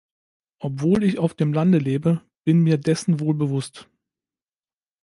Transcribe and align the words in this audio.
Obwohl 0.57 1.03
ich 1.03 1.19
auf 1.19 1.35
dem 1.35 1.53
Lande 1.53 1.77
lebe, 1.77 2.23
bin 2.43 2.63
mir 2.63 2.79
dessen 2.79 3.19
wohl 3.19 3.35
bewusst. 3.35 3.87